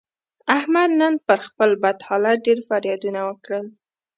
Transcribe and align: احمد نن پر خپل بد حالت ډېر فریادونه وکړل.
احمد 0.57 0.89
نن 1.01 1.13
پر 1.25 1.39
خپل 1.47 1.69
بد 1.83 1.97
حالت 2.07 2.37
ډېر 2.45 2.59
فریادونه 2.69 3.19
وکړل. 3.29 3.65